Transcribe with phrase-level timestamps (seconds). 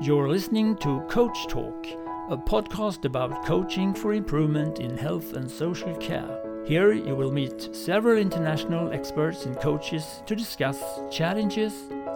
[0.00, 1.84] You're listening to Coach Talk,
[2.30, 6.62] a podcast about coaching for improvement in health and social care.
[6.64, 10.80] Here you will meet several international experts and coaches to discuss
[11.10, 11.72] challenges,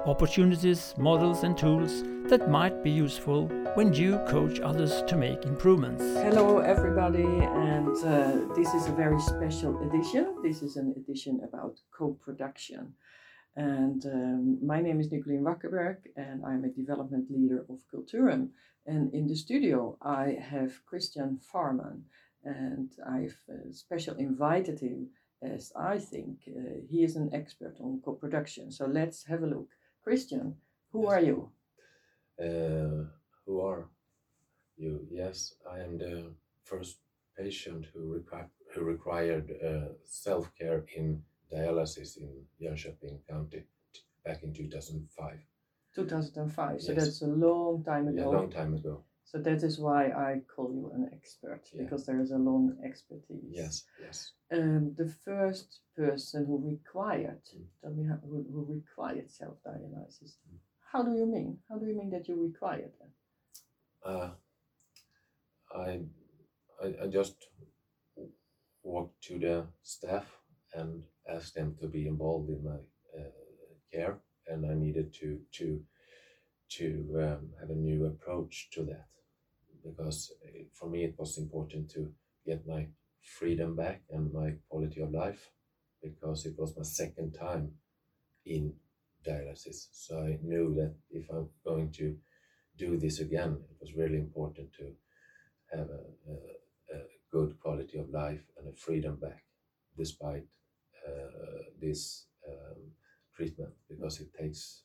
[0.06, 6.04] opportunities, models, and tools that might be useful when you coach others to make improvements.
[6.04, 10.36] Hello, everybody, and uh, this is a very special edition.
[10.40, 12.94] This is an edition about co production.
[13.54, 18.48] And um, my name is Nicolien Vackerberg, and I'm a development leader of Qulturum.
[18.86, 22.04] And in the studio, I have Christian Farman,
[22.44, 25.10] and I've uh, special invited him
[25.42, 28.72] as I think uh, he is an expert on co production.
[28.72, 29.68] So let's have a look.
[30.02, 30.56] Christian,
[30.92, 31.12] who Yes.
[31.12, 31.50] are you?
[32.40, 33.04] Uh,
[33.44, 33.88] who are
[34.76, 35.06] you?
[35.10, 36.32] Yes, I am the
[36.64, 36.98] first
[37.36, 43.66] patient who, requi- who required uh, self care in dialysis in Jönköping County
[44.24, 45.38] back in 2005.
[45.94, 46.80] 2005.
[46.80, 47.04] So Yes.
[47.04, 48.30] that's a long time A ago.
[48.30, 49.04] long time ago.
[49.24, 51.82] So that is why I call you an expert Yeah.
[51.84, 53.44] because there is a long expertise.
[53.50, 54.32] Yes, yes.
[54.50, 57.66] Um, the first person who required, Mm.
[57.80, 60.36] tell me how, who, who required self-dialysis.
[60.48, 60.58] Mm.
[60.92, 61.58] How do you mean?
[61.68, 63.12] How do you mean that you required that?
[64.10, 64.34] Uh,
[65.74, 66.04] I,
[66.82, 67.36] I, I just
[68.82, 70.26] walked to the staff
[70.74, 72.80] and asked them to be involved in my
[73.18, 73.30] uh,
[73.92, 75.80] care, and I needed to to
[76.78, 79.08] to um, have a new approach to that
[79.84, 82.12] because uh, for me it was important to
[82.46, 82.86] get my
[83.20, 85.50] freedom back and my quality of life
[86.02, 87.70] because it was my second time
[88.44, 88.72] in
[89.26, 89.88] dialysis.
[89.92, 92.16] So I knew that if I'm going to
[92.76, 94.92] do this again, it was really important to
[95.76, 99.44] have a, a, a good quality of life and a freedom back
[99.96, 100.44] despite
[101.80, 102.92] this um,
[103.34, 104.82] treatment because it takes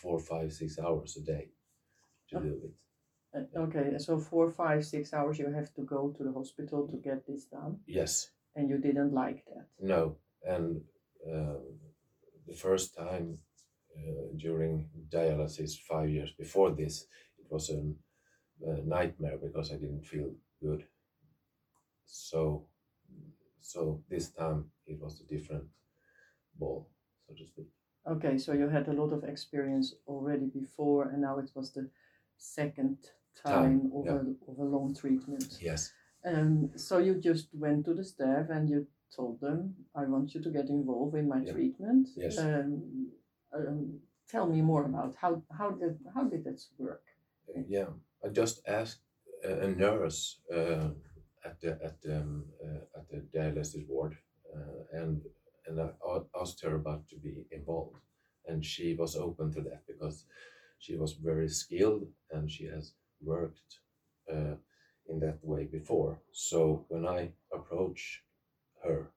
[0.00, 1.50] four, five, six hours a day
[2.28, 2.40] to Oh.
[2.40, 2.74] do it.
[3.32, 6.96] Uh, okay, so four, five, six hours you have to go to the hospital to
[6.96, 9.66] get this done, Yes, and you didn't like that.
[9.78, 10.82] no, and
[11.32, 11.62] um,
[12.46, 13.38] the first time
[13.96, 17.06] uh, during dialysis five years before this,
[17.38, 17.82] it was a
[18.84, 20.88] nightmare because I didn't feel good.
[22.06, 22.66] So,
[23.72, 25.64] so this time it was a different
[26.58, 26.88] ball,
[27.26, 27.68] so to speak.
[28.14, 31.88] Okay, so you had a lot of experience already before, and now it was the
[32.38, 32.96] second
[33.44, 34.12] time, Time, of, yeah.
[34.12, 35.58] a, of a long treatment.
[35.60, 35.92] Yes,
[36.24, 38.86] Um, so you just went to the staff and you
[39.16, 39.58] told them,
[39.94, 41.52] I want you to get involved in my Yeah.
[41.54, 42.08] treatment.
[42.16, 42.38] Yes.
[42.38, 43.10] Um,
[43.56, 44.00] um,
[44.32, 47.04] tell me more about how, how did how did that work?
[47.48, 47.90] Uh, yeah.
[48.24, 49.02] I just asked
[49.48, 50.20] a, a nurse
[50.56, 50.88] uh,
[51.44, 54.16] at the at um, uh, at the dialysis ward,
[54.54, 55.22] uh, and
[55.66, 55.90] and I
[56.40, 57.96] asked her about to be involved,
[58.46, 60.24] and she was open to that because
[60.78, 63.80] she was very skilled and she has worked
[64.32, 64.54] uh,
[65.08, 66.20] in that way before.
[66.32, 68.22] So when I approached
[68.82, 69.10] her,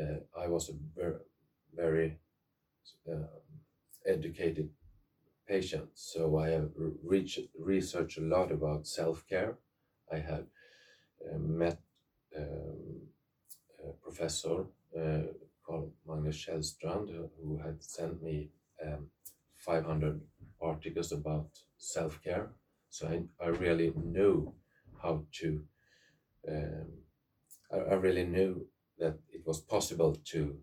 [0.00, 0.74] uh, I was a
[1.74, 2.18] very
[4.06, 4.70] educated
[5.48, 5.90] patient.
[5.94, 9.58] So I have re- reach, researched a lot about self care.
[10.12, 10.46] I have
[11.38, 11.78] met
[12.36, 13.02] um,
[13.88, 14.64] a professor
[14.98, 15.22] uh,
[15.64, 18.50] called Magnus Kjellstrand uh, who had sent me
[18.84, 19.06] um,
[19.56, 20.20] 500
[20.60, 21.48] articles about
[21.78, 22.50] self care.
[22.90, 24.54] So I, I really knew
[25.02, 25.64] how to.
[26.48, 26.86] Um,
[27.72, 28.66] I, I really knew
[28.98, 30.56] that it was possible to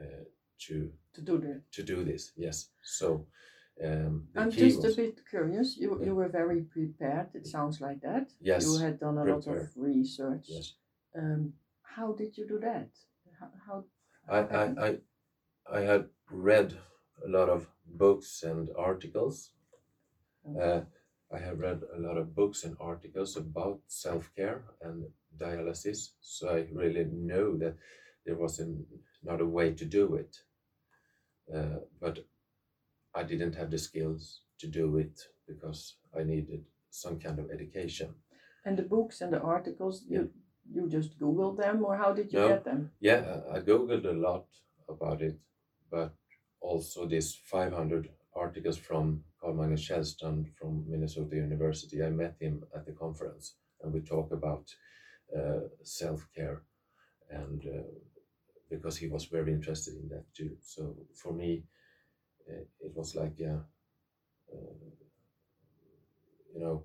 [0.00, 0.24] uh,
[0.66, 1.62] to To do that.
[1.72, 2.32] to do this.
[2.36, 2.70] Yes.
[2.82, 3.26] So
[3.82, 5.76] um, I'm just was, a bit curious.
[5.76, 6.06] You Yeah.
[6.06, 7.34] you were very prepared.
[7.34, 8.30] It sounds like that.
[8.40, 10.46] Yes, You had done a lot of research.
[10.48, 10.74] yes.
[11.16, 12.90] Um, how did you do that?
[13.38, 13.84] How, how
[14.28, 14.98] I, I, I,
[15.78, 16.74] I had read
[17.24, 19.50] a lot of books and articles.
[20.60, 20.82] Uh,
[21.32, 25.04] I have read a lot of books and articles about self care and
[25.36, 26.10] dialysis.
[26.20, 27.76] So I really know that
[28.24, 28.86] there was an,
[29.22, 30.36] not a way to do it.
[31.54, 32.24] Uh, but
[33.14, 38.14] I didn't have the skills to do it because I needed some kind of education.
[38.66, 40.30] and the books and the articles you
[40.74, 42.48] you just googled them or how did you No.
[42.48, 42.90] get them?
[43.00, 44.46] Yeah, I googled a lot
[44.88, 45.38] about it,
[45.90, 46.14] but
[46.60, 52.02] also these 500 articles from Carl Magnus Kjellstrand from Minnesota University.
[52.02, 54.74] I met him at the conference, and we talk about
[55.38, 56.62] uh, self care,
[57.30, 57.82] and uh,
[58.70, 60.56] because he was very interested in that too.
[60.62, 61.64] So for me,
[62.50, 63.58] uh, it was like, yeah,
[64.52, 64.74] uh,
[66.54, 66.84] you know,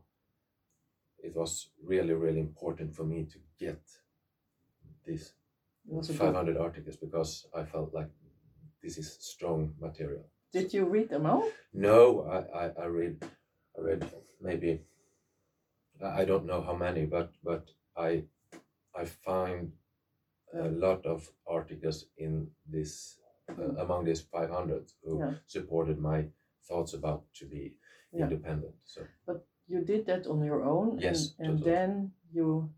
[1.24, 3.82] it was really, really important for me to get
[5.06, 5.34] this
[5.88, 8.10] It was a good- 500 articles because I felt like
[8.84, 10.26] this is strong material.
[10.54, 11.44] Did you read them all?
[11.74, 13.24] No, I, I, I read
[13.78, 14.02] I read
[14.42, 14.82] maybe
[16.02, 17.64] I I don't know how many, but but
[17.96, 18.24] I
[18.96, 19.74] I find
[20.54, 23.20] a lot of articles in this
[23.50, 25.34] uh, among these 500 who Yeah.
[25.48, 26.26] supported my
[26.68, 27.74] thoughts about to be
[28.12, 28.24] Yeah.
[28.24, 28.76] independent.
[28.86, 31.72] So but You did that on your own, Yes, and, and totally.
[31.72, 32.70] then you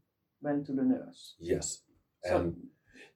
[0.42, 1.36] went to the nurse.
[1.40, 1.84] yes,
[2.24, 2.56] So, and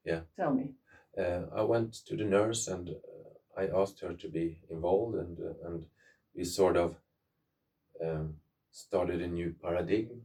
[0.05, 0.21] yeah.
[0.37, 0.75] Tell me.
[1.17, 5.39] uh, I went to the nurse and uh, I asked her to be involved, and
[5.39, 5.85] uh, and
[6.35, 6.95] we sort of
[8.01, 8.35] um,
[8.71, 10.21] started a new paradigm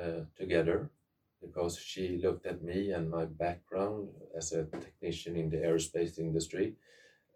[0.00, 0.90] uh, together
[1.40, 6.74] because she looked at me and my background as a technician in the aerospace industry,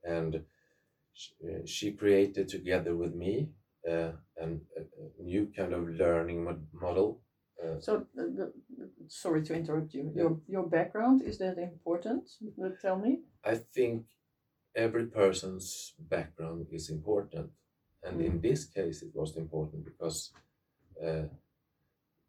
[0.04, 0.44] and
[1.12, 3.48] she, uh, she created together with me
[3.88, 7.20] uh, an, a, new kind of learning mod- model.
[7.62, 8.46] Uh, So, uh,
[9.08, 10.10] sorry to interrupt you.
[10.14, 10.22] Yeah.
[10.22, 12.22] Your your background is that important?
[12.62, 13.20] Uh, Tell me.
[13.44, 14.06] I think
[14.74, 17.50] every person's background is important,
[18.02, 18.42] and in Mm.
[18.42, 20.32] this case, it was important because
[21.06, 21.28] uh,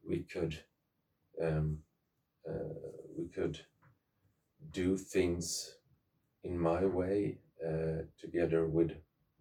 [0.08, 0.54] we could
[1.42, 1.80] um,
[2.48, 2.74] uh,
[3.18, 3.60] we could
[4.72, 5.76] do things
[6.44, 8.92] in my way uh, together with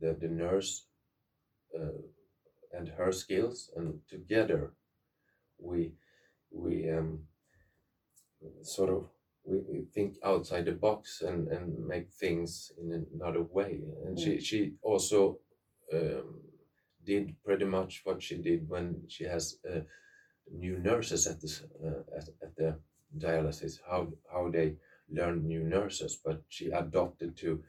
[0.01, 0.87] the, the nurse
[1.79, 1.99] uh,
[2.73, 4.73] and her skills, and together
[5.59, 5.93] we
[6.51, 7.21] we um,
[8.63, 9.09] sort of
[9.45, 13.81] we, we think outside the box and, and make things in another way.
[14.07, 15.39] And she, she also
[15.93, 16.41] um,
[17.05, 19.81] did pretty much what she did when she has uh,
[20.53, 22.79] new nurses at this uh, at, at the
[23.17, 23.79] dialysis.
[23.89, 24.77] How how they
[25.11, 27.63] learn new nurses, but she adopted to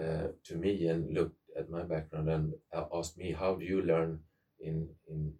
[0.00, 3.82] uh, to me and looked at my background and uh, asked me, "How do you
[3.82, 4.20] learn
[4.60, 5.34] in in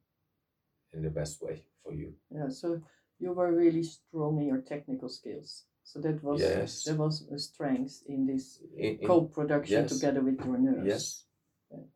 [0.92, 2.48] in the best way for you?" Yeah.
[2.50, 2.80] So
[3.18, 5.66] you were really strong in your technical skills.
[5.82, 6.84] So that was Yes.
[6.84, 9.92] that was a strength in this In, in- co-production yes.
[9.92, 10.86] together with your nurse.
[10.86, 11.26] yes.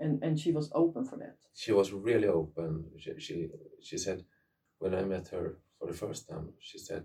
[0.00, 1.36] And and she was open for that.
[1.54, 2.90] she was really open.
[2.98, 3.48] She, she
[3.80, 4.24] she said
[4.78, 7.02] when I met her for the first time, she said,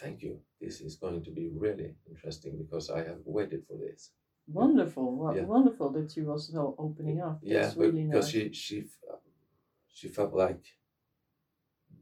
[0.00, 0.34] "Thank you.
[0.60, 4.12] This is going to be really interesting because I have waited for this."
[4.48, 5.06] Wonderful.
[5.18, 5.44] Wo- Yeah.
[5.44, 7.40] Wonderful that she was so opening up.
[7.42, 8.32] yeah, That's really because nice.
[8.32, 8.76] she she
[9.88, 10.64] she felt like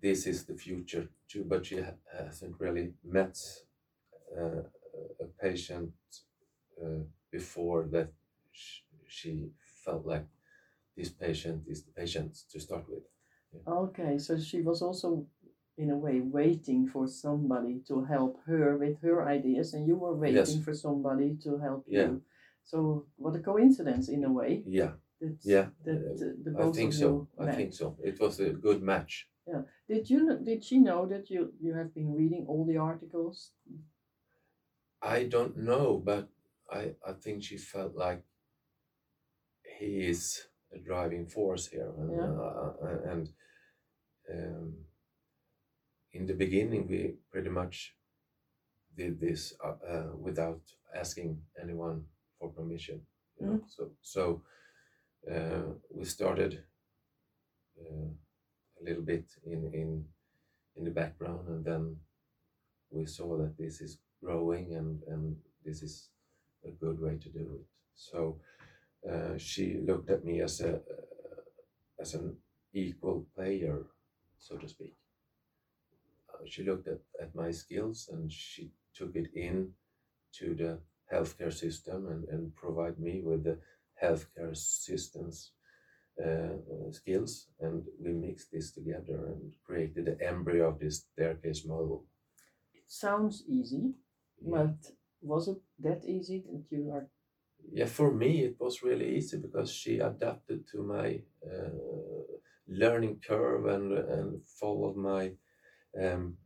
[0.00, 1.82] this is the future too, but she
[2.18, 3.36] hasn't really met
[4.36, 4.62] uh,
[5.20, 5.92] a patient
[6.82, 8.12] uh, before that
[8.52, 9.50] sh- she
[9.84, 10.26] felt like
[10.96, 13.04] this patient is the patient to start with.
[13.66, 15.26] Okay, so she was also
[15.76, 20.14] in a way waiting for somebody to help her with her ideas, and you were
[20.14, 20.64] waiting Yes.
[20.64, 22.06] for somebody to help Yeah.
[22.08, 22.22] you.
[22.64, 24.92] So what a coincidence in a way Yeah.
[25.20, 27.28] that Yeah, that uh, the I think so.
[27.38, 27.56] I met.
[27.56, 27.96] think so.
[28.02, 29.28] It was a good match.
[29.46, 29.62] Yeah.
[29.88, 33.52] Did you did she know that you you have been reading all the articles?
[35.02, 36.28] I don't know, but
[36.70, 38.22] I I think she felt like
[39.78, 42.32] he is a driving force here, and Yeah.
[42.32, 43.28] uh, and
[44.34, 44.86] um,
[46.12, 47.96] in the beginning we pretty much
[48.96, 50.62] did this uh, uh, without
[50.94, 52.04] asking anyone
[52.38, 53.06] for permission.
[53.40, 53.60] You know?
[53.66, 54.42] So so
[55.30, 56.64] uh, we started
[57.80, 58.10] uh,
[58.80, 60.04] a little bit in in
[60.76, 61.96] in the background, and then
[62.90, 66.10] we saw that this is growing and and this is
[66.64, 67.66] a good way to do it.
[67.94, 68.40] So
[69.10, 70.80] uh, she looked at me as a
[72.00, 72.36] as an
[72.72, 73.86] equal player,
[74.38, 74.94] so to speak.
[76.28, 79.70] Uh, she looked at, at my skills and she took it in
[80.32, 80.78] to the
[81.12, 83.58] healthcare system and, and provide me with the
[84.02, 85.52] healthcare systems
[86.24, 91.64] uh, uh, skills and we mixed this together and created the embryo of this staircase
[91.66, 92.04] model.
[92.72, 93.94] It sounds easy,
[94.42, 94.50] Yeah.
[94.56, 94.76] but
[95.22, 97.08] was it that easy that you are?
[97.72, 101.70] Yeah for me it was really easy because she adapted to my uh,
[102.68, 105.32] learning curve and and followed my
[106.02, 106.36] um,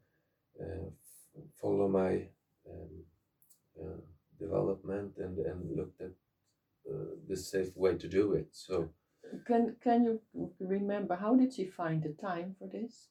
[0.60, 0.90] uh,
[1.60, 2.28] follow my
[2.70, 3.04] um,
[3.80, 4.00] uh,
[4.38, 6.12] development and and looked at
[6.90, 8.48] uh, the safe way to do it.
[8.52, 8.90] So
[9.46, 10.20] Can can you
[10.60, 13.08] remember how did she find the time for this?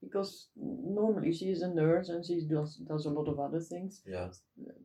[0.00, 4.02] Because normally she is a nurse and she does does a lot of other things,
[4.06, 4.28] yeah.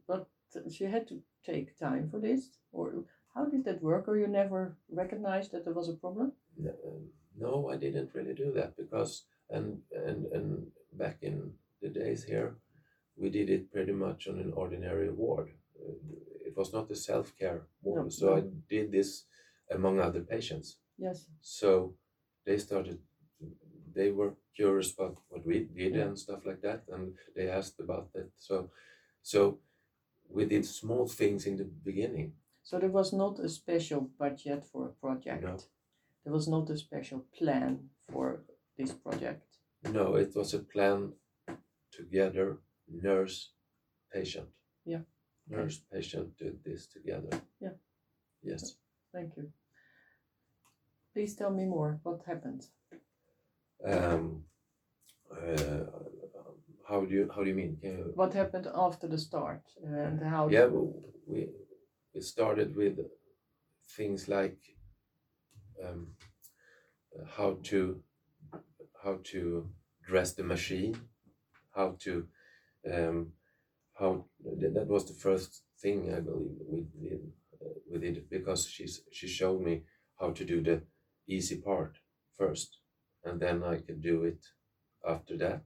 [0.07, 0.27] But
[0.69, 2.49] she had to take time for this.
[2.71, 4.07] Or how did that work?
[4.07, 6.33] Or you never recognized that there was a problem?
[6.59, 12.23] Um, no i didn't really do that because and and and back in the days
[12.23, 12.55] here
[13.21, 15.49] we did it pretty much on an ordinary ward
[16.47, 19.25] it was not a self-care ward No, so i did this
[19.69, 21.25] among other patients Yes.
[21.41, 21.95] so
[22.45, 22.99] they started
[23.93, 26.05] they were curious about what we did Yeah.
[26.07, 28.69] and stuff like that and they asked about that so
[29.21, 29.59] so
[30.29, 34.85] we did small things in the beginning So there was not a special budget for
[34.87, 35.43] a project.
[35.43, 35.57] No.
[36.23, 38.41] there was not a special plan for
[38.77, 39.45] this project.
[39.91, 41.13] No, it was a plan
[41.91, 43.51] together, nurse,
[44.11, 44.49] patient.
[44.83, 45.03] Yeah.
[45.47, 47.29] Nurse, patient did this together.
[47.61, 47.75] Yeah.
[48.41, 48.77] Yes.
[49.13, 49.51] Thank you.
[51.13, 51.99] Please tell me more.
[52.03, 52.65] What happened?
[53.87, 54.43] Um,
[55.31, 55.85] uh,
[56.87, 57.77] how do you how do you mean?
[57.81, 60.47] You, What happened after the start and how?
[60.49, 60.67] yeah,
[61.27, 61.49] we
[62.13, 62.99] we started with
[63.97, 64.59] things like
[65.83, 66.07] um,
[67.17, 68.01] uh, how to
[69.03, 69.69] how to
[70.03, 70.95] dress the machine,
[71.75, 72.27] how to
[72.93, 73.33] um,
[73.99, 74.25] how
[74.59, 77.21] that was the first thing I believe we did
[77.61, 79.83] uh, we did because she's she showed me
[80.19, 80.81] how to do the
[81.27, 81.97] easy part
[82.37, 82.77] first,
[83.23, 84.45] and then I could do it
[85.07, 85.63] after that,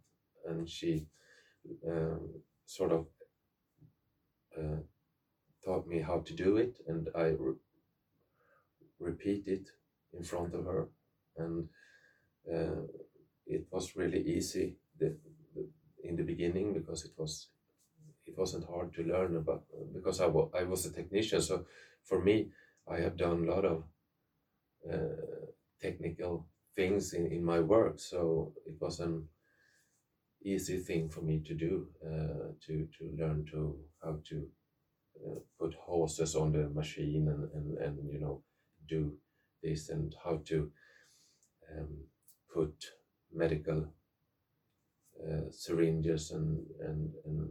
[0.48, 1.08] and she
[1.88, 2.29] um,
[2.65, 3.08] sort of
[4.58, 4.81] uh,
[5.65, 7.55] taught me how to do it, and I re-
[9.00, 9.69] repeat it
[10.13, 10.89] in front of her,
[11.38, 11.69] and
[12.53, 12.84] uh,
[13.48, 15.17] it was really easy the,
[15.55, 15.67] the,
[16.03, 17.50] in the beginning because it was
[18.27, 21.65] it wasn't hard to learn about because I wa- I was a technician, so
[22.03, 22.51] for me
[22.88, 23.84] I have done a lot of
[24.91, 25.46] uh,
[25.81, 29.27] technical things in, in my work, so it was an
[30.43, 34.48] easy thing for me to do uh, to to learn to how to
[35.25, 38.41] uh, put hoses on the machine and, and and you know
[38.88, 39.13] do
[39.62, 40.72] this and how to
[41.72, 41.98] um,
[42.53, 42.74] put
[43.34, 43.86] medical
[45.27, 47.50] uh, syringes and and and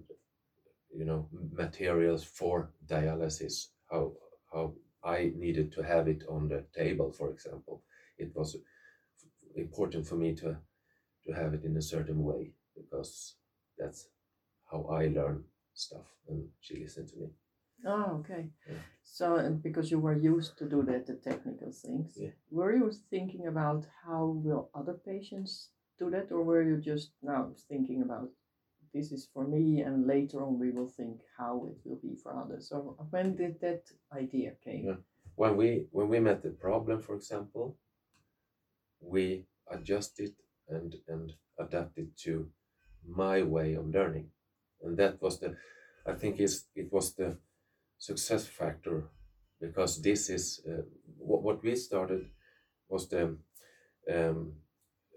[0.97, 3.69] you know materials for dialysis.
[3.91, 4.13] How
[4.53, 7.83] how I needed to have it on the table for example.
[8.17, 8.57] It was
[9.55, 10.57] important for me to
[11.27, 13.37] to have it in a certain way because
[13.79, 14.09] that's
[14.71, 15.45] how I learn
[15.75, 17.29] stuff and she listened to me
[17.87, 18.51] Oh, okay.
[18.69, 18.83] Yeah.
[19.05, 22.33] So, and because you were used to do that, the technical things, Yeah.
[22.51, 27.53] were you thinking about how will other patients do that, or were you just now
[27.69, 28.31] thinking about
[28.93, 32.33] this is for me, and later on we will think how it will be for
[32.43, 32.69] others?
[32.69, 33.83] So, when did that
[34.13, 34.85] idea came?
[34.87, 34.97] Yeah.
[35.37, 37.79] when we when we met the problem for example
[39.01, 40.35] we adjusted
[40.69, 42.51] and and adapted to
[43.09, 44.29] my way of learning
[44.83, 45.57] and that was the
[46.07, 47.37] i think is it was the
[47.99, 49.05] success factor
[49.61, 50.83] because this is uh,
[51.19, 52.27] what, what we started
[52.89, 53.37] was the
[54.15, 54.53] um,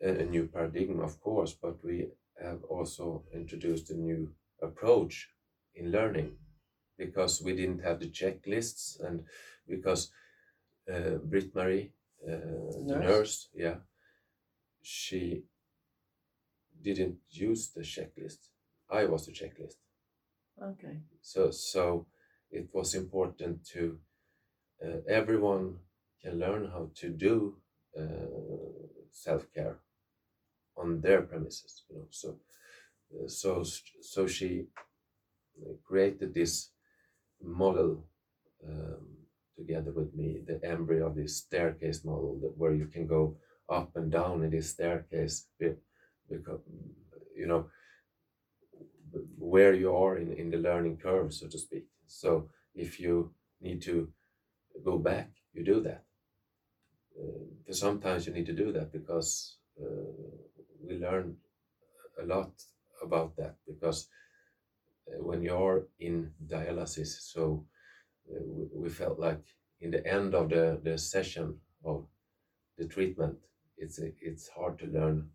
[0.02, 2.08] a, a new paradigm of course but we
[2.42, 4.32] have also introduced a new
[4.62, 5.30] approach
[5.76, 6.36] in learning
[6.98, 9.24] because we didn't have the checklists and
[9.68, 10.12] because
[10.92, 11.92] uh, Britt Marie,
[12.28, 12.32] uh,
[12.88, 13.10] the Nurse.
[13.10, 13.76] nurse, yeah,
[14.82, 15.44] she
[16.82, 18.50] didn't use the checklist.
[18.90, 19.78] I was the checklist.
[20.62, 21.00] Okay.
[21.22, 22.08] So so
[22.52, 24.00] it was important to
[24.84, 25.78] uh, everyone
[26.22, 27.56] can learn how to do
[27.98, 28.04] uh,
[29.12, 29.80] self care
[30.78, 31.84] on their premises.
[31.90, 32.38] You know, so
[33.14, 33.64] uh, so
[34.02, 34.68] so she
[35.84, 36.70] created this
[37.42, 38.06] model
[38.68, 39.08] um,
[39.58, 43.38] together with me, the embryo of this staircase model, that where you can go
[43.70, 45.48] up and down in this staircase,
[46.38, 46.62] because
[47.36, 47.68] you know
[49.38, 51.86] where you are in, in the learning curve, so to speak.
[52.08, 54.10] So if you need to
[54.84, 56.04] go back, you do that.
[57.20, 59.86] Uh, sometimes you need to do that because uh,
[60.86, 61.36] we learn
[62.22, 62.52] a lot
[63.04, 64.08] about that because
[65.08, 67.66] uh, when you're in dialysis, so
[68.32, 68.40] uh,
[68.74, 69.44] we felt like
[69.82, 72.06] in the end of the, the session of
[72.78, 73.38] the treatment,
[73.78, 75.30] it's it's hard to learn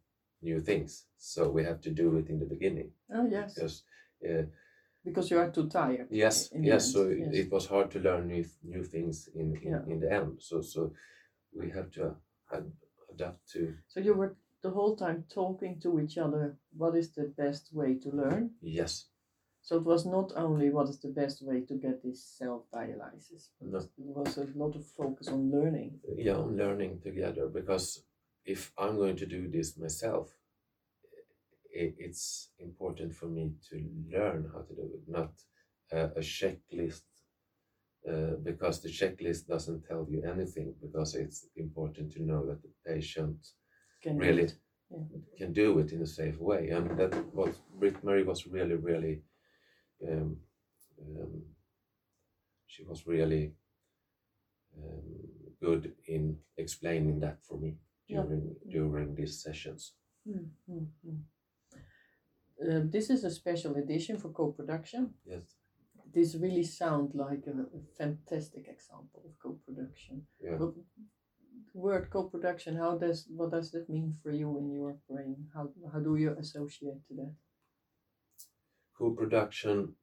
[0.51, 1.07] new things.
[1.19, 3.77] So we have to do it in the beginning Oh yes, because
[4.29, 4.45] uh,
[5.05, 6.09] because you are too tired.
[6.11, 6.37] yes
[6.71, 7.35] yes end, so yes.
[7.41, 9.83] it was hard to learn new new things in in, Yeah.
[9.93, 10.81] in the end so so
[11.61, 12.03] we have to
[12.57, 12.73] ad-
[13.13, 13.61] adapt to
[13.93, 16.45] So you were the whole time talking to each other.
[16.83, 18.51] What is the best way to learn?
[18.79, 18.93] yes
[19.69, 23.43] So it was not only what is the best way to get this self dialysis,
[23.61, 23.79] No.
[23.79, 25.91] it was a lot of focus on learning.
[26.27, 27.87] yeah on learning together because
[28.47, 30.29] if i'm going to do this myself
[31.79, 33.77] it's important for me to
[34.11, 35.33] learn how to do it not
[35.93, 37.03] a checklist
[38.11, 42.73] uh, because the checklist doesn't tell you anything because it's important to know that the
[42.93, 43.39] patient
[44.03, 44.45] Can Really?
[44.45, 44.55] it?
[45.37, 46.71] can do it in a safe way.
[46.71, 49.23] And that was Britt Marie was really, really,
[50.09, 50.37] um,
[51.03, 51.43] um,
[52.67, 53.53] she was really
[54.79, 55.03] um,
[55.61, 57.75] good in explaining that for me
[58.09, 58.23] Yeah.
[58.23, 59.95] during during these sessions.
[60.27, 61.21] Mm, mm, mm.
[62.63, 65.15] Uh, this is a special edition for co-production.
[65.25, 65.57] Yes,
[66.15, 70.27] This really sounds like a, a fantastic example of co-production.
[70.41, 70.57] yeah.
[70.59, 75.37] But the word co-production, how does what does that mean for you in your brain?
[75.55, 77.35] How how do you associate to that?
[78.99, 79.95] Co-production.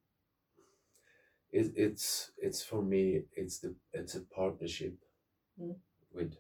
[1.52, 3.24] It, it's it's for me.
[3.36, 4.96] It's the it's a partnership
[5.60, 5.76] Mm.
[6.14, 6.34] with.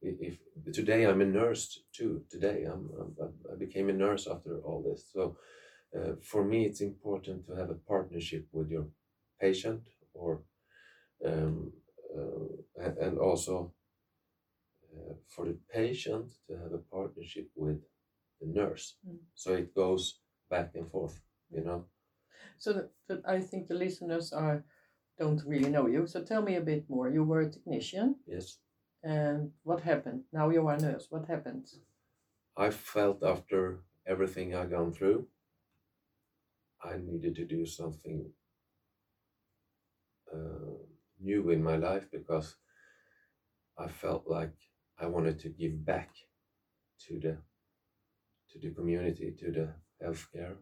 [0.00, 0.38] If
[0.72, 2.22] today I'm a nurse too.
[2.30, 5.10] Today I'm, I'm I became a nurse after all this.
[5.12, 5.36] So
[5.96, 8.86] uh, for me, it's important to have a partnership with your
[9.40, 9.82] patient
[10.14, 10.42] or
[11.24, 11.72] um,
[12.16, 13.72] uh, and also
[14.96, 17.80] uh, for the patient to have a partnership with
[18.40, 18.96] the nurse.
[19.06, 19.18] Mm.
[19.34, 21.86] So it goes back and forth, you know.
[22.58, 24.64] So that, that I think the listeners are
[25.18, 26.06] don't really know you.
[26.06, 27.08] So tell me a bit more.
[27.08, 28.58] You were a technician, Yes,
[29.02, 30.22] and what happened?
[30.32, 31.06] Now you are a nurse.
[31.10, 31.66] What happened?
[32.56, 35.28] I felt after everything I gone through,
[36.82, 38.30] I needed to do something
[40.32, 40.74] uh,
[41.20, 42.56] new in my life because
[43.78, 44.54] I felt like
[44.98, 46.10] I wanted to give back
[47.06, 47.38] to the
[48.50, 49.68] to the community, to the
[50.02, 50.56] healthcare,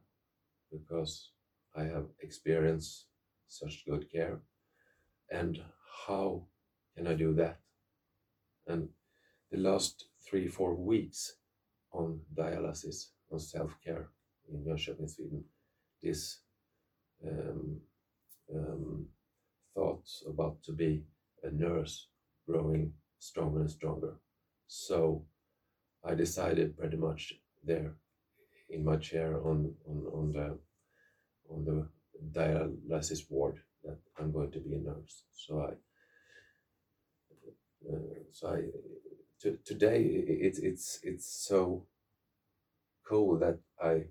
[0.71, 1.31] because
[1.75, 3.07] I have experienced
[3.49, 4.41] such good care.
[5.31, 5.63] And
[6.07, 6.47] how
[6.97, 7.61] can I do that?
[8.67, 8.89] And
[9.51, 11.37] the last three, four weeks
[11.93, 14.09] on dialysis, on self care
[14.53, 15.45] in Jönköping, Sweden,
[16.03, 16.41] this
[17.27, 17.81] um,
[18.55, 19.07] um,
[19.75, 21.05] thoughts about to be
[21.43, 22.09] a nurse
[22.49, 24.15] growing stronger and stronger.
[24.67, 25.25] So
[26.05, 27.95] I decided pretty much there
[28.69, 30.59] in my chair on, on, on the
[31.49, 31.87] on the
[32.33, 35.25] dialysis ward that I'm going to be a nurse.
[35.33, 35.75] So I
[38.33, 38.61] so I
[39.41, 41.87] to, today it's it's it's so
[43.09, 44.05] cool that I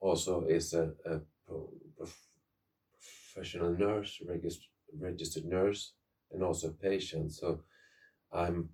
[0.00, 1.20] also is a, a
[3.34, 4.68] professional nurse, registered
[5.00, 5.94] registered nurse,
[6.32, 7.32] and also a patient.
[7.32, 7.60] So
[8.32, 8.68] I'm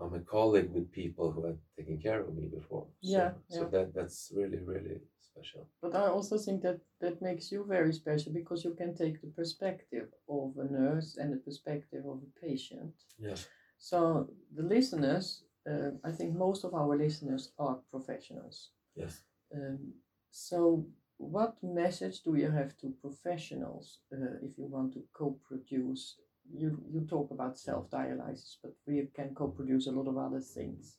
[0.00, 2.86] I'm a colleague with people who have taken care of me before.
[3.00, 5.00] So, Yeah, So that that's really really
[5.34, 5.68] special.
[5.82, 9.28] But I also think that that makes you very special because you can take the
[9.28, 12.94] perspective of a nurse and the perspective of a patient.
[13.18, 13.48] Yes.
[13.78, 18.70] So the listeners, uh, I think most of our listeners are professionals.
[18.94, 19.22] Yes.
[19.54, 19.94] Um,
[20.30, 20.86] so
[21.18, 26.16] what message do you have to professionals uh, if you want to co-produce?
[26.52, 30.98] You you talk about self-dialysis, but we can co-produce a lot of other things.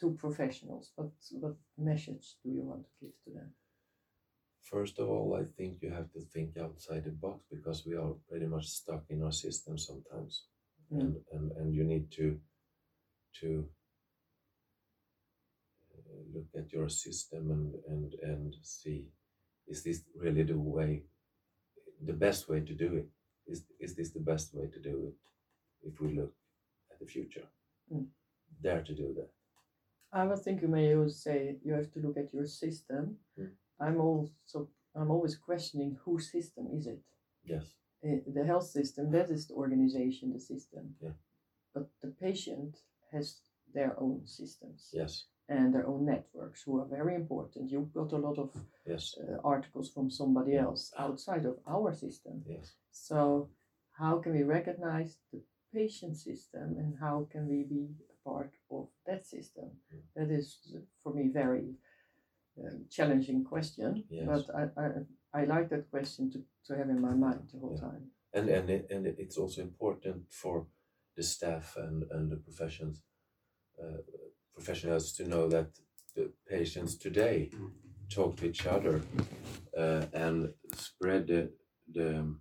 [0.00, 1.10] To professionals, what
[1.40, 3.54] what message do you want to give to them?
[4.62, 8.14] First of all, I think you have to think outside the box because we are
[8.28, 10.46] pretty much stuck in our system sometimes,
[10.92, 11.00] Mm.
[11.00, 12.40] and, and and you need to
[13.40, 13.68] to
[15.94, 19.08] uh, look at your system and and and see
[19.68, 21.04] is this really the way,
[22.06, 23.08] the best way to do it?
[23.46, 25.14] Is is this the best way to do it?
[25.88, 26.34] If we look
[26.90, 27.46] at the future,
[27.92, 28.06] Mm.
[28.62, 29.30] dare to do that.
[30.12, 33.16] I would think you may always say you have to look at your system.
[33.38, 33.50] Mm.
[33.80, 37.00] I'm also I'm always questioning whose system is it?
[37.44, 37.64] Yes.
[38.04, 40.94] Uh, the health system that is the organization, the system.
[41.00, 41.12] Yeah.
[41.74, 42.76] But the patient
[43.12, 43.40] has
[43.72, 45.26] their own systems Yes.
[45.48, 47.70] and their own networks who are very important.
[47.70, 48.50] You've got a lot of
[48.86, 49.16] Yes.
[49.18, 52.42] uh, articles from somebody else outside of our system.
[52.46, 52.74] Yes.
[52.90, 53.48] So
[53.92, 55.42] how can we recognize the
[55.72, 59.70] patient system and how can we be part of that system?
[59.94, 60.00] Mm.
[60.16, 60.58] That is
[61.02, 61.74] for me very
[62.58, 64.26] um, challenging question, Yes.
[64.26, 64.88] but I, I
[65.32, 67.88] I like that question to, to have in my mind the whole Yeah.
[67.88, 68.04] time.
[68.32, 70.66] and and it, and it's also important for
[71.16, 73.02] the staff and and the professions
[73.82, 74.00] uh,
[74.54, 75.68] professionals to know that
[76.14, 77.50] the patients today
[78.16, 79.00] talk to each other
[79.82, 81.42] uh, and spread the,
[81.94, 82.36] the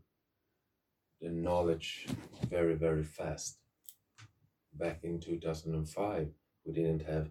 [1.22, 2.08] the knowledge
[2.50, 3.58] very very fast
[4.80, 6.28] back in 2005
[6.65, 7.30] we didn't have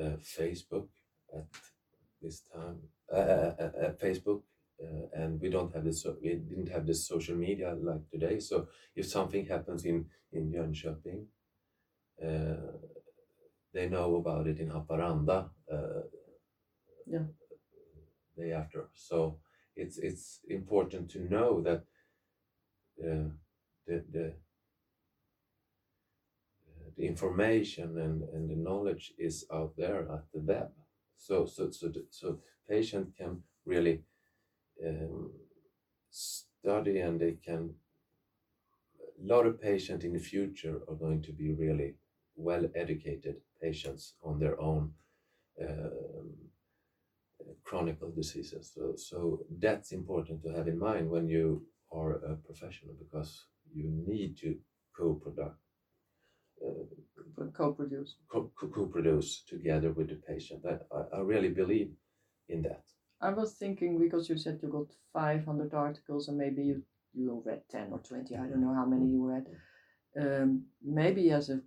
[0.00, 0.88] uh, facebook
[1.34, 1.46] at
[2.22, 2.78] this time
[3.12, 4.42] uh, uh, uh, facebook
[4.82, 8.38] uh, and we don't have this so we didn't have this social media like today
[8.40, 11.26] so if something happens in in Jönköping
[12.24, 12.72] uh,
[13.72, 16.02] they know about it in Haparanda uh,
[17.06, 17.26] Yeah.
[18.36, 19.38] day after so
[19.76, 21.84] it's it's important to know that
[23.04, 23.28] uh,
[23.86, 24.32] the the uh,
[26.96, 30.70] the information and, and the knowledge is out there at the web.
[31.16, 34.02] So so so the, so patient can really
[34.86, 35.30] um,
[36.10, 37.74] study and they can
[39.22, 41.94] a lot of patients in the future are going to be really
[42.36, 44.92] well educated patients on their own
[45.62, 46.32] um,
[47.62, 48.72] chronic diseases.
[48.74, 53.88] So so that's important to have in mind when you are a professional because you
[54.06, 54.56] need to
[54.96, 55.58] co-product
[56.62, 56.84] uh,
[57.34, 58.16] For co-produce.
[58.28, 60.64] co- co- co-produce together with the patient.
[60.66, 61.92] I, I, I really believe
[62.48, 62.84] in that.
[63.20, 66.82] I was thinking because you said you got 500 articles and maybe you,
[67.14, 69.46] you read 10 or 20, I don't know how many you read.
[70.20, 71.60] Um, maybe as a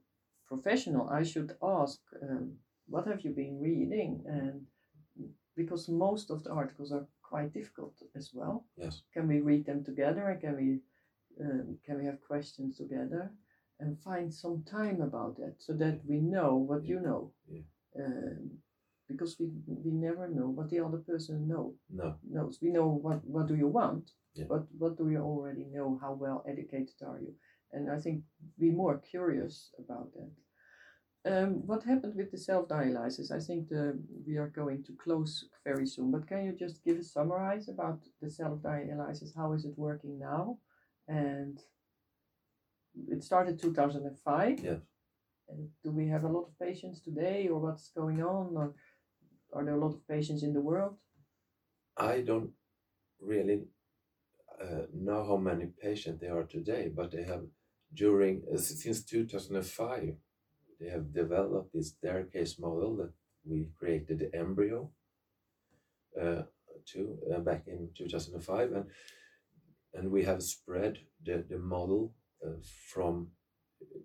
[0.47, 2.53] professional, I should ask, um,
[2.87, 4.23] what have you been reading?
[4.27, 4.65] And
[5.55, 8.65] because most of the articles are quite difficult as well.
[8.77, 9.01] Yes.
[9.13, 10.79] Can we read them together and can we
[11.43, 13.31] um, can we have questions together
[13.79, 17.31] and find some time about that so that we know what you know?
[17.47, 17.61] Yeah.
[17.99, 18.59] Um,
[19.07, 22.15] because we we never know what the other person know No.
[22.29, 22.59] knows.
[22.61, 24.47] We know what what do you want, Yeah.
[24.49, 25.97] but what do you already know?
[26.01, 27.33] How well educated are you?
[27.71, 28.23] And I think
[28.59, 30.31] be more curious about that.
[31.25, 33.31] Um, what happened with the self dialysis?
[33.31, 36.97] I think the, we are going to close very soon, but can you just give
[36.99, 39.35] a summarize about the self dialysis?
[39.35, 40.59] How is it working now?
[41.07, 41.59] And
[43.09, 44.59] it started 2005.
[44.59, 44.79] Yes.
[45.49, 48.55] And do we have a lot of patients today, or what's going on?
[48.55, 48.73] Or
[49.53, 50.95] are there a lot of patients in the world?
[51.95, 52.51] I don't
[53.21, 53.63] really
[54.61, 57.43] uh, know how many patients there are today, but they have
[57.93, 60.15] during uh, since 2005
[60.79, 63.11] they have developed this staircase model that
[63.45, 64.89] we created the embryo
[66.21, 66.43] uh,
[66.85, 68.85] to uh, back in 2005 and
[69.93, 72.13] and we have spread the, the model
[72.93, 73.27] from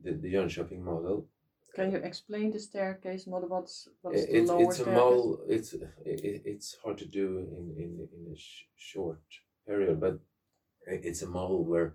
[0.05, 1.29] the, the Jönköping model
[1.75, 3.49] Can you explain the staircase model?
[3.49, 5.73] What's what's the it's lower it's a model it's
[6.05, 9.23] it, it's hard to do in in in a sh- short
[9.66, 10.21] period but
[10.87, 11.95] it's a model where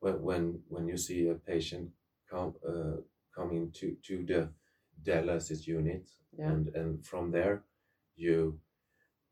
[0.00, 1.90] when when when you see a patient
[2.30, 2.96] come uh,
[3.34, 4.48] coming to to the
[5.02, 6.50] dialysis unit Yeah.
[6.52, 7.56] and and from there
[8.16, 8.60] you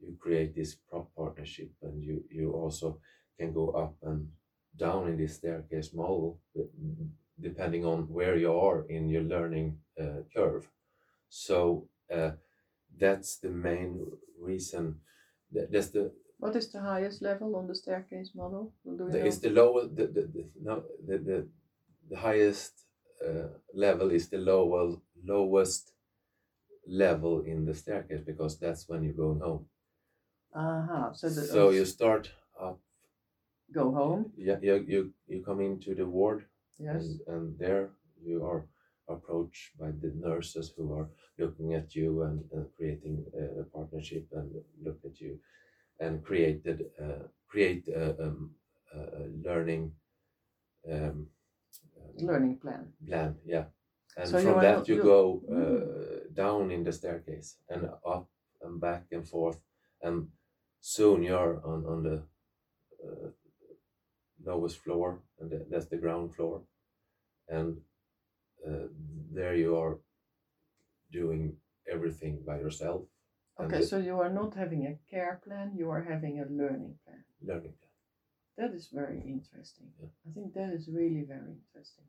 [0.00, 3.00] you create this prop partnership and you you also
[3.38, 4.28] can go up and
[4.76, 6.38] down in this staircase model
[7.40, 10.68] depending on where you are in your learning uh, curve
[11.28, 12.30] so uh,
[12.98, 14.06] that's the main
[14.40, 14.96] reason
[15.52, 18.72] that, that's the What is the highest level on the staircase model?
[18.84, 19.26] You the, know?
[19.26, 21.48] it's the lowest the, the, the no the, the
[22.10, 22.72] the highest
[23.26, 25.92] uh, level is the lower lowest
[26.86, 29.66] level in the staircase because that's when you're going home
[30.54, 31.12] Aha.
[31.12, 32.80] So the so you start up
[33.72, 34.32] go home.
[34.36, 36.44] yeah you you, you come into the ward
[36.78, 37.02] Yes.
[37.04, 37.88] and, and there
[38.22, 38.62] you are
[39.08, 44.50] approached by the nurses who are looking at you and, and creating a, partnership and
[44.84, 45.38] look at you
[46.00, 48.50] and created uh, create a, um,
[48.94, 49.92] a a learning
[50.92, 51.26] um,
[51.98, 52.92] uh, Learning plan.
[53.06, 53.64] plan yeah
[54.16, 56.34] and So from that you you- go uh, Mm.
[56.34, 57.82] down in the staircase and
[58.14, 58.28] up
[58.62, 59.58] and back and forth
[60.02, 60.28] and
[60.80, 62.16] soon you're on on the
[63.04, 63.28] uh,
[64.44, 66.62] lowest floor and that's the ground floor
[67.48, 67.78] and
[68.66, 68.86] uh,
[69.32, 69.98] there you are
[71.12, 71.56] doing
[71.90, 73.02] everything by yourself
[73.58, 75.72] Okay, so you are not having a care plan.
[75.74, 77.24] You are having a learning plan.
[77.40, 77.94] learning plan
[78.58, 79.86] That is very interesting.
[79.98, 80.08] Yeah.
[80.28, 82.04] I think that is really very interesting.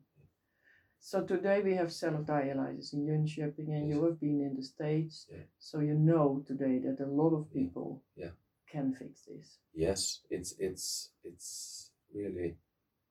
[0.99, 5.25] So today we have self-dialysis in Jönköping and you have been in the States.
[5.31, 5.45] Yeah.
[5.59, 8.31] So you know today that a lot of people Yeah.
[8.69, 9.59] can fix this.
[9.73, 12.58] yes it's it's it's really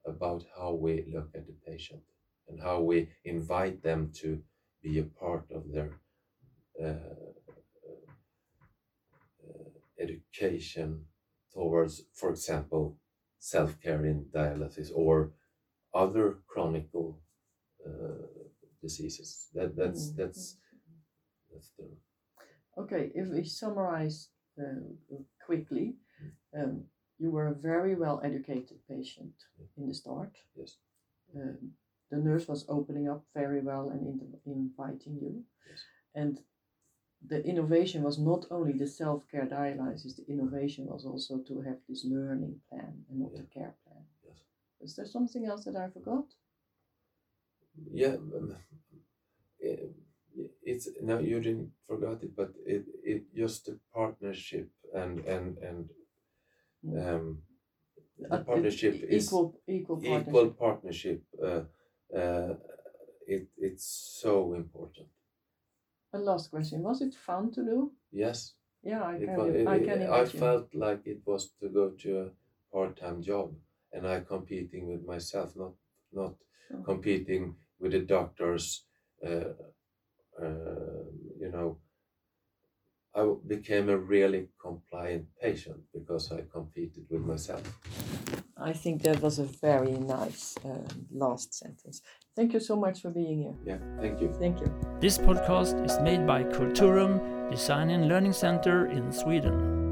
[0.07, 2.03] about how we look at the patient
[2.49, 4.41] and how we invite them to
[4.83, 5.99] be a part of their
[6.83, 7.17] uh,
[9.45, 11.07] uh, education
[11.53, 12.97] towards for example
[13.39, 15.33] self-care in dialysis or
[15.95, 17.91] other chronic uh,
[18.83, 19.49] diseases.
[19.55, 20.17] That that's Mm.
[20.17, 20.59] that's
[21.51, 21.85] that's the
[22.79, 24.29] Okay, if we summarize
[24.59, 24.81] uh,
[25.47, 25.97] quickly,
[26.53, 26.85] um,
[27.18, 29.35] you were a very well educated patient
[29.76, 30.33] in the start.
[30.57, 30.76] yes
[31.35, 31.72] Um,
[32.11, 35.44] the nurse was opening up very well and in- inviting you.
[35.70, 35.81] Yes.
[36.14, 36.38] And
[37.31, 41.79] the innovation was not only the self care dialysis, the innovation was also to have
[41.88, 43.40] this learning plan and not Yeah.
[43.42, 44.05] the care plan.
[44.26, 44.38] yes
[44.81, 46.26] Is there something else that I forgot?
[47.92, 48.57] yeah um,
[50.72, 55.90] it's no you didn't forget it but it it just the partnership and and and.
[56.94, 57.42] Um
[58.18, 60.29] the Uh, partnership e- is equal equal partnership.
[60.29, 61.62] equal partnership uh,
[62.20, 62.55] uh,
[63.35, 63.87] it it's
[64.22, 65.09] so important
[66.12, 67.92] A last question: Was it fun to do?
[68.11, 69.37] yes Yeah, I it can.
[69.37, 72.31] wa- I it- can I felt like it was to go to a
[72.72, 73.55] part-time job
[73.92, 75.75] and I competing with myself not
[76.12, 76.35] not
[76.72, 76.83] Oh.
[76.83, 78.87] competing with the doctors
[79.22, 79.53] uh,
[80.42, 81.05] uh,
[81.42, 81.79] you know
[83.16, 87.62] I w- became a really compliant patient because I competed with myself
[88.59, 92.00] I think that was a very nice um, last sentence.
[92.35, 93.55] Thank you so much for being here.
[93.66, 94.33] Yeah, thank you.
[94.38, 94.72] Thank you.
[94.98, 99.86] This podcast is made by Qulturum Design and Learning Center in Sweden.